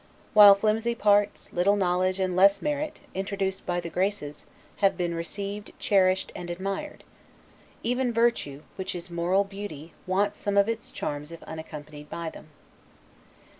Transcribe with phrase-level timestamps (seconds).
[0.33, 5.73] While flimsy parts, little knowledge, and less merit, introduced by the Graces, have been received,
[5.77, 7.03] cherished, and admired.
[7.83, 12.49] Even virtue, which is moral beauty, wants some of its charms if unaccompanied by them.